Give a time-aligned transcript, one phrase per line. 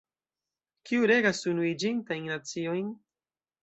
[0.91, 2.95] Kiu regas Unuiĝintajn Naciojn?